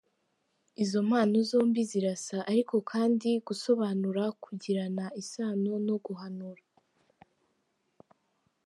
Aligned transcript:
Izo 0.83 0.99
mpano 1.09 1.37
zombi 1.49 1.81
zirasa, 1.91 2.37
ariko 2.51 2.75
kandi 2.91 3.29
gusobanura 3.47 4.23
kugirana 4.43 5.05
isano 5.21 5.71
no 5.87 5.95
guhanura. 6.05 6.63